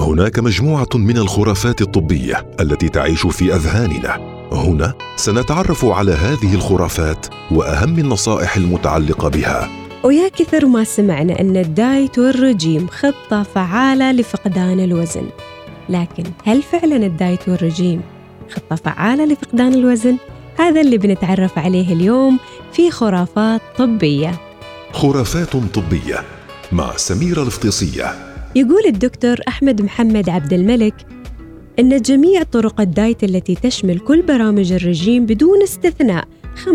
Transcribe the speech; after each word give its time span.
هناك 0.00 0.38
مجموعة 0.38 0.88
من 0.94 1.18
الخرافات 1.18 1.80
الطبية 1.80 2.46
التي 2.60 2.88
تعيش 2.88 3.26
في 3.26 3.54
أذهاننا. 3.54 4.16
هنا 4.52 4.94
سنتعرف 5.16 5.84
على 5.84 6.12
هذه 6.12 6.54
الخرافات 6.54 7.26
وأهم 7.50 7.98
النصائح 7.98 8.56
المتعلقة 8.56 9.28
بها. 9.28 9.70
ويا 10.04 10.28
كثر 10.28 10.66
ما 10.66 10.84
سمعنا 10.84 11.40
أن 11.40 11.56
الدايت 11.56 12.18
والرجيم 12.18 12.86
خطة 12.88 13.42
فعالة 13.42 14.12
لفقدان 14.12 14.80
الوزن. 14.80 15.26
لكن 15.88 16.24
هل 16.44 16.62
فعلا 16.62 16.96
الدايت 16.96 17.48
والرجيم 17.48 18.00
خطة 18.50 18.76
فعالة 18.76 19.24
لفقدان 19.24 19.74
الوزن؟ 19.74 20.16
هذا 20.58 20.80
اللي 20.80 20.98
بنتعرف 20.98 21.58
عليه 21.58 21.92
اليوم 21.92 22.38
في 22.72 22.90
خرافات 22.90 23.60
طبية. 23.78 24.40
خرافات 24.92 25.56
طبية 25.56 26.24
مع 26.72 26.96
سميرة 26.96 27.42
الفطيسية. 27.42 28.29
يقول 28.56 28.82
الدكتور 28.86 29.36
أحمد 29.48 29.82
محمد 29.82 30.28
عبد 30.28 30.52
الملك 30.52 30.94
أن 31.78 32.02
جميع 32.02 32.42
طرق 32.42 32.80
الدايت 32.80 33.24
التي 33.24 33.54
تشمل 33.54 33.98
كل 33.98 34.22
برامج 34.22 34.72
الرجيم 34.72 35.26
بدون 35.26 35.62
استثناء 35.62 36.24
95% 36.64 36.66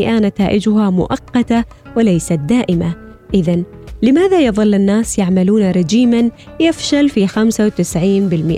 نتائجها 0.00 0.90
مؤقتة 0.90 1.64
وليست 1.96 2.32
دائمة 2.32 2.94
إذا 3.34 3.62
لماذا 4.02 4.40
يظل 4.40 4.74
الناس 4.74 5.18
يعملون 5.18 5.70
رجيما 5.70 6.30
يفشل 6.60 7.08
في 7.08 7.28
95% 7.28 7.32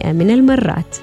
من 0.06 0.30
المرات؟ 0.30 0.96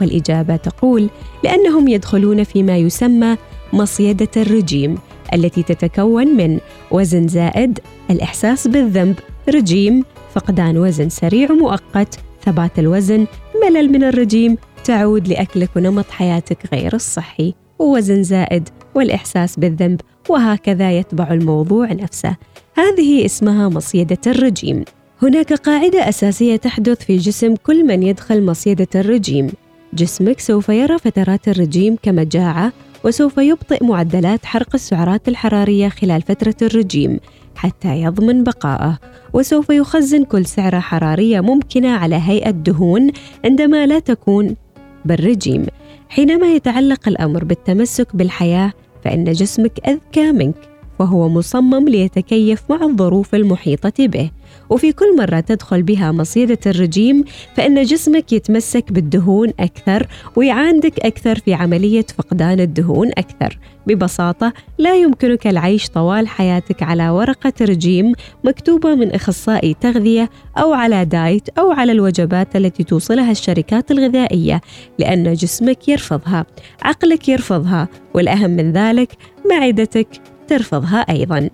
والإجابة 0.00 0.56
تقول 0.56 1.08
لأنهم 1.44 1.88
يدخلون 1.88 2.44
فيما 2.44 2.76
يسمى 2.76 3.36
مصيدة 3.72 4.28
الرجيم 4.36 4.98
التي 5.34 5.62
تتكون 5.62 6.26
من 6.26 6.58
وزن 6.90 7.28
زائد، 7.28 7.78
الإحساس 8.10 8.68
بالذنب، 8.68 9.18
رجيم، 9.48 10.04
فقدان 10.34 10.78
وزن 10.78 11.08
سريع 11.08 11.52
ومؤقت، 11.52 12.18
ثبات 12.44 12.78
الوزن، 12.78 13.26
ملل 13.64 13.92
من 13.92 14.04
الرجيم، 14.04 14.56
تعود 14.84 15.28
لأكلك 15.28 15.70
ونمط 15.76 16.10
حياتك 16.10 16.58
غير 16.72 16.94
الصحي، 16.94 17.54
ووزن 17.78 18.22
زائد 18.22 18.68
والإحساس 18.94 19.56
بالذنب 19.58 20.00
وهكذا 20.28 20.98
يتبع 20.98 21.32
الموضوع 21.32 21.92
نفسه. 21.92 22.36
هذه 22.74 23.24
اسمها 23.24 23.68
مصيدة 23.68 24.18
الرجيم. 24.26 24.84
هناك 25.22 25.52
قاعدة 25.52 26.08
أساسية 26.08 26.56
تحدث 26.56 27.04
في 27.04 27.16
جسم 27.16 27.54
كل 27.56 27.86
من 27.86 28.02
يدخل 28.02 28.44
مصيدة 28.44 28.88
الرجيم. 28.94 29.50
جسمك 29.92 30.40
سوف 30.40 30.68
يرى 30.68 30.98
فترات 30.98 31.48
الرجيم 31.48 31.96
كمجاعة 32.02 32.72
وسوف 33.04 33.38
يبطئ 33.38 33.84
معدلات 33.84 34.46
حرق 34.46 34.68
السعرات 34.74 35.28
الحرارية 35.28 35.88
خلال 35.88 36.22
فترة 36.22 36.54
الرجيم 36.62 37.20
حتى 37.58 38.02
يضمن 38.02 38.44
بقائه 38.44 38.98
وسوف 39.32 39.70
يخزن 39.70 40.24
كل 40.24 40.46
سعرة 40.46 40.78
حرارية 40.78 41.40
ممكنة 41.40 41.88
على 41.88 42.16
هيئة 42.16 42.50
دهون 42.50 43.10
عندما 43.44 43.86
لا 43.86 43.98
تكون 43.98 44.56
بالرجيم. 45.04 45.66
حينما 46.08 46.46
يتعلق 46.46 47.08
الأمر 47.08 47.44
بالتمسك 47.44 48.16
بالحياة 48.16 48.72
فإن 49.04 49.24
جسمك 49.24 49.88
أذكى 49.88 50.32
منك. 50.32 50.77
وهو 50.98 51.28
مصمم 51.28 51.88
ليتكيف 51.88 52.62
مع 52.70 52.82
الظروف 52.82 53.34
المحيطة 53.34 54.06
به. 54.06 54.30
وفي 54.70 54.92
كل 54.92 55.16
مرة 55.16 55.40
تدخل 55.40 55.82
بها 55.82 56.12
مصيدة 56.12 56.58
الرجيم 56.66 57.24
فإن 57.54 57.82
جسمك 57.82 58.32
يتمسك 58.32 58.92
بالدهون 58.92 59.52
أكثر 59.60 60.06
ويعاندك 60.36 61.00
أكثر 61.00 61.38
في 61.38 61.54
عملية 61.54 62.06
فقدان 62.18 62.60
الدهون 62.60 63.08
أكثر. 63.08 63.58
ببساطة 63.86 64.52
لا 64.78 64.96
يمكنك 64.96 65.46
العيش 65.46 65.88
طوال 65.88 66.28
حياتك 66.28 66.82
على 66.82 67.08
ورقة 67.08 67.52
رجيم 67.60 68.12
مكتوبة 68.44 68.94
من 68.94 69.10
أخصائي 69.10 69.74
تغذية 69.80 70.30
أو 70.58 70.72
على 70.72 71.04
دايت 71.04 71.48
أو 71.58 71.70
على 71.70 71.92
الوجبات 71.92 72.56
التي 72.56 72.84
توصلها 72.84 73.30
الشركات 73.30 73.90
الغذائية 73.90 74.60
لأن 74.98 75.32
جسمك 75.34 75.88
يرفضها 75.88 76.46
عقلك 76.82 77.28
يرفضها 77.28 77.88
والأهم 78.14 78.50
من 78.50 78.72
ذلك 78.72 79.12
معدتك. 79.50 80.08
ترفضها 80.48 80.98
أيضاً. 80.98 81.50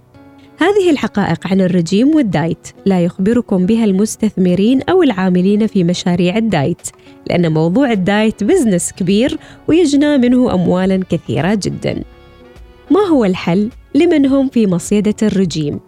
هذه 0.58 0.90
الحقائق 0.90 1.46
عن 1.46 1.60
الرجيم 1.60 2.14
والدايت. 2.14 2.68
لا 2.86 3.00
يخبركم 3.00 3.66
بها 3.66 3.84
المستثمرين 3.84 4.82
أو 4.82 5.02
العاملين 5.02 5.66
في 5.66 5.84
مشاريع 5.84 6.36
الدايت 6.36 6.88
لأن 7.30 7.52
موضوع 7.52 7.92
الدايت 7.92 8.44
business 8.44 8.92
كبير 8.92 9.38
ويجنى 9.68 10.18
منه 10.18 10.54
أموالا 10.54 11.00
كثيرة 11.10 11.54
جدا. 11.54 12.02
ما 12.90 13.00
هو 13.00 13.24
الحل؟ 13.24 13.70
لمن 13.94 14.26
هم 14.26 14.48
في 14.48 14.66
مصيدة 14.66 15.14
الرجيم؟ 15.22 15.80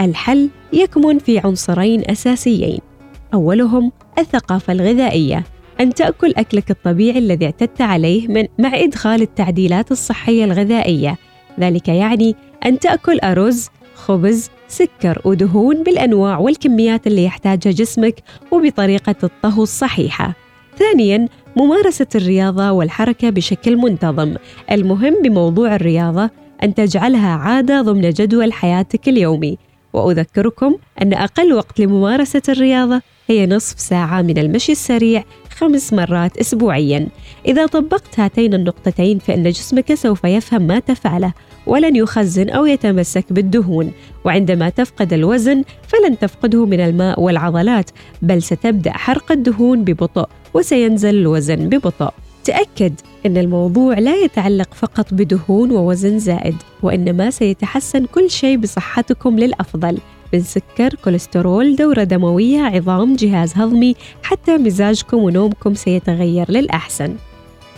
الحل 0.00 0.50
يكمن 0.72 1.18
في 1.18 1.38
عنصرين 1.38 2.10
أساسيين. 2.10 2.80
أولهم 3.34 3.92
الثقافة 4.18 4.72
الغذائية. 4.72 5.44
أن 5.80 5.94
تأكل 5.94 6.34
أكلك 6.36 6.70
الطبيعي 6.70 7.18
الذي 7.18 7.44
اعتدت 7.44 7.80
عليه 7.80 8.28
من 8.28 8.46
مع 8.58 8.80
إدخال 8.80 9.22
التعديلات 9.22 9.92
الصحية 9.92 10.44
الغذائية. 10.44 11.16
ذلك 11.60 11.88
يعني 11.88 12.34
أن 12.66 12.78
تأكل 12.78 13.18
أرز 13.20 13.68
خبز 13.94 14.50
سكر 14.68 15.20
ودهون 15.24 15.82
بالأنواع 15.82 16.38
والكميات 16.38 17.06
اللي 17.06 17.24
يحتاجها 17.24 17.72
جسمك 17.72 18.22
وبطريقة 18.50 19.14
الطهو 19.22 19.62
الصحيحة. 19.62 20.34
ثانياً 20.78 21.28
ممارسة 21.56 22.06
الرياضة 22.14 22.70
والحركة 22.70 23.30
بشكل 23.30 23.76
منتظم. 23.76 24.34
المهم 24.70 25.22
بموضوع 25.22 25.74
الرياضة 25.74 26.30
أن 26.62 26.74
تجعلها 26.74 27.30
عادة 27.30 27.82
ضمن 27.82 28.10
جدول 28.10 28.52
حياتك 28.52 29.08
اليومي. 29.08 29.58
وأذكركم 29.92 30.76
أن 31.02 31.14
أقل 31.14 31.52
وقت 31.52 31.80
لممارسة 31.80 32.42
الرياضة 32.48 33.02
هي 33.28 33.46
نصف 33.46 33.80
ساعة 33.80 34.22
من 34.22 34.38
المشي 34.38 34.72
السريع 34.72 35.24
خمس 35.60 35.92
مرات 35.92 36.38
أسبوعياً. 36.38 37.08
إذا 37.46 37.66
طبقت 37.66 38.20
هاتين 38.20 38.54
النقطتين 38.54 39.18
فإن 39.18 39.50
جسمك 39.50 39.94
سوف 39.94 40.24
يفهم 40.24 40.62
ما 40.62 40.78
تفعله 40.78 41.32
ولن 41.66 41.96
يخزن 41.96 42.48
أو 42.48 42.66
يتمسك 42.66 43.24
بالدهون. 43.30 43.92
وعندما 44.24 44.68
تفقد 44.68 45.12
الوزن 45.12 45.64
فلن 45.88 46.18
تفقده 46.18 46.66
من 46.66 46.80
الماء 46.80 47.20
والعضلات 47.20 47.90
بل 48.22 48.42
ستبدأ 48.42 48.92
حرق 48.92 49.32
الدهون 49.32 49.84
ببطء 49.84 50.28
وسينزل 50.54 51.14
الوزن 51.14 51.68
ببطء. 51.68 52.10
تأكد 52.44 52.94
أن 53.26 53.36
الموضوع 53.36 53.98
لا 53.98 54.14
يتعلق 54.24 54.74
فقط 54.74 55.14
بدهون 55.14 55.70
ووزن 55.70 56.18
زائد 56.18 56.56
وإنما 56.82 57.30
سيتحسن 57.30 58.04
كل 58.04 58.30
شيء 58.30 58.56
بصحتكم 58.56 59.38
للأفضل. 59.38 59.98
من 60.32 60.42
سكر، 60.42 60.94
كوليسترول، 61.04 61.76
دورة 61.76 62.04
دموية، 62.04 62.60
عظام، 62.60 63.16
جهاز 63.16 63.52
هضمي، 63.56 63.96
حتى 64.22 64.56
مزاجكم 64.56 65.16
ونومكم 65.16 65.74
سيتغير 65.74 66.50
للأحسن. 66.50 67.16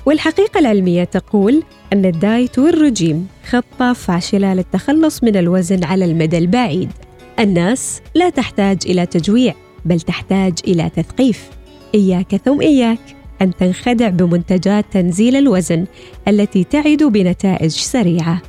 والحقيقة 0.06 0.58
العلمية 0.58 1.04
تقول 1.04 1.62
أن 1.92 2.04
الدايت 2.04 2.58
والرجيم 2.58 3.28
خطة 3.50 3.92
فاشلة 3.92 4.54
للتخلص 4.54 5.24
من 5.24 5.36
الوزن 5.36 5.84
على 5.84 6.04
المدى 6.04 6.38
البعيد. 6.38 6.90
الناس 7.38 8.00
لا 8.14 8.30
تحتاج 8.30 8.78
إلى 8.86 9.06
تجويع، 9.06 9.54
بل 9.84 10.00
تحتاج 10.00 10.52
إلى 10.68 10.90
تثقيف. 10.96 11.50
إياك 11.94 12.36
ثم 12.36 12.60
إياك 12.60 12.98
أن 13.42 13.54
تنخدع 13.54 14.08
بمنتجات 14.08 14.84
تنزيل 14.92 15.36
الوزن 15.36 15.84
التي 16.28 16.64
تعد 16.64 17.02
بنتائج 17.02 17.70
سريعة. 17.70 18.42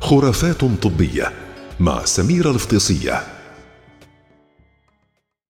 خرافات 0.00 0.64
طبية 0.64 1.32
مع 1.80 2.04
سميره 2.04 2.50
الفطيسيه 2.50 3.37